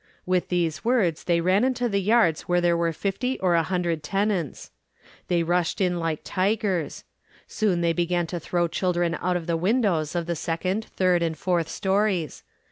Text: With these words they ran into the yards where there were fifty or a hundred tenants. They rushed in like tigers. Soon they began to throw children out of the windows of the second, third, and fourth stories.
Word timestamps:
With 0.25 0.47
these 0.49 0.83
words 0.83 1.25
they 1.25 1.41
ran 1.41 1.63
into 1.63 1.87
the 1.87 2.01
yards 2.01 2.41
where 2.49 2.59
there 2.59 2.75
were 2.75 2.91
fifty 2.91 3.37
or 3.39 3.53
a 3.53 3.61
hundred 3.61 4.01
tenants. 4.01 4.71
They 5.27 5.43
rushed 5.43 5.79
in 5.79 5.99
like 5.99 6.21
tigers. 6.23 7.03
Soon 7.45 7.81
they 7.81 7.93
began 7.93 8.25
to 8.25 8.39
throw 8.39 8.67
children 8.67 9.15
out 9.21 9.37
of 9.37 9.45
the 9.45 9.55
windows 9.57 10.15
of 10.15 10.25
the 10.25 10.35
second, 10.35 10.85
third, 10.85 11.21
and 11.21 11.37
fourth 11.37 11.69
stories. 11.69 12.41